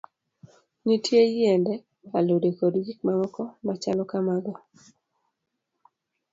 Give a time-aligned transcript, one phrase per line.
[0.85, 1.73] Nitie yiende,
[2.17, 4.53] alode, kod gik mamoko machalo kamago.